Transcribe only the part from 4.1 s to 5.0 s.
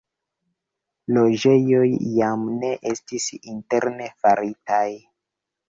faritaj.